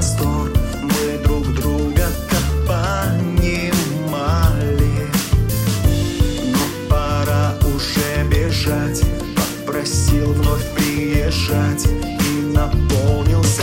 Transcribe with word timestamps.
Простор. 0.00 0.50
Мы 0.80 1.18
друг 1.22 1.46
друга-то 1.54 2.36
понимали. 2.66 3.50
Но 6.52 6.64
пора 6.88 7.54
уже 7.74 8.24
бежать. 8.30 9.02
Попросил 9.66 10.32
вновь 10.32 10.64
приезжать 10.74 11.86
И 11.86 12.42
наполнился 12.54 13.62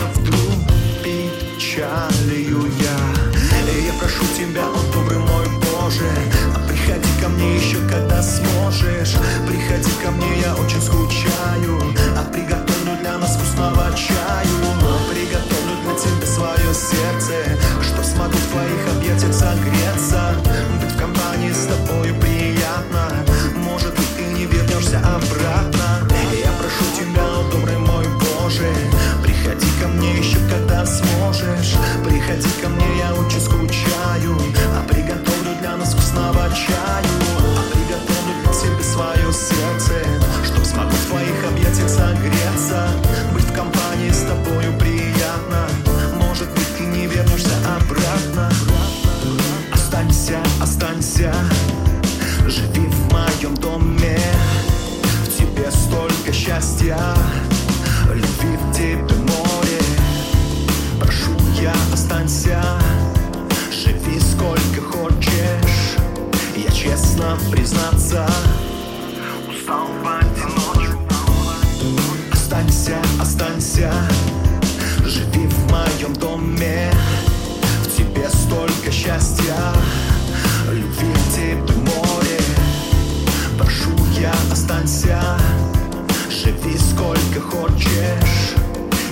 Приходи 32.38 32.62
ко 32.62 32.70
мне, 32.70 32.86
я 33.00 33.14
очень 33.16 33.42
скучаю. 33.42 34.38
А 34.76 34.84
приготовлю 34.88 35.56
для 35.60 35.76
нас 35.76 35.94
вкусного 35.94 36.48
чаю. 36.50 37.18
А 37.58 37.64
приготовлю 37.72 38.34
для 38.44 38.54
тебя 38.54 38.84
свое 38.84 39.34
сердце 39.34 40.06
Чтоб 40.46 40.64
смогу 40.64 40.92
в 40.92 41.06
твоих 41.08 41.46
объятиях 41.50 41.90
согреться. 41.90 42.90
Быть 43.34 43.44
в 43.44 43.54
компании 43.54 44.12
с 44.12 44.22
тобою 44.22 44.72
приятно. 44.78 45.68
Может 46.28 46.48
быть 46.52 46.78
ты 46.78 46.84
не 46.84 47.08
вернешься 47.08 47.56
обратно. 47.76 48.52
Останься, 49.74 50.38
останься. 50.62 51.34
Живи 52.46 52.88
в 52.88 53.14
моем 53.14 53.56
доме. 53.56 54.20
В 55.26 55.38
тебе 55.38 55.72
столько 55.72 56.32
счастья 56.32 57.17
останься 62.38 62.62
Живи 63.72 64.20
сколько 64.20 64.82
хочешь. 64.82 65.96
Я 66.56 66.72
честно 66.72 67.38
признаться 67.52 68.28
Устал 69.50 69.88
в 69.88 70.08
одиночку. 70.08 70.98
Останься, 72.32 72.98
останься 73.20 73.92
Живи 75.04 75.48
в 75.48 75.72
моем 75.72 76.14
доме. 76.14 76.92
В 77.84 77.98
тебе 77.98 78.30
столько 78.30 78.92
счастья 78.92 79.56
Любви 80.72 81.14
тебе 81.34 81.76
море. 81.86 82.40
Прошу 83.58 83.92
я, 84.20 84.34
останься 84.52 85.20
Живи 86.30 86.78
сколько 86.78 87.42
хочешь. 87.42 88.54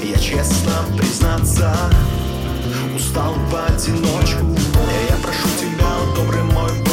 Я 0.03 0.18
честно 0.19 0.74
признаться 0.96 1.75
Устал 3.16 3.34
в 3.34 3.56
одиночку. 3.56 4.46
Я 5.09 5.16
прошу 5.24 5.48
тебя, 5.58 5.88
добрый 6.18 6.44
мой 6.44 6.84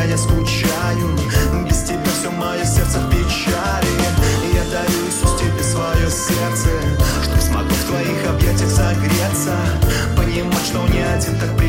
тебя 0.00 0.04
я 0.04 0.18
скучаю. 0.18 1.18
Без 1.68 1.82
тебя 1.82 2.10
все 2.18 2.30
мое 2.30 2.64
сердце 2.64 2.98
в 3.00 3.10
печали. 3.10 3.90
Я 4.54 4.64
дарю 4.70 5.06
Иисус 5.08 5.38
тебе 5.38 5.62
свое 5.62 6.10
сердце 6.10 6.68
Чтоб 7.22 7.40
смогу 7.40 7.70
в 7.70 7.84
твоих 7.84 8.28
объятиях 8.28 8.70
согреться. 8.70 9.56
Понимать, 10.16 10.64
что 10.64 10.86
не 10.88 11.02
один 11.02 11.38
так 11.38 11.59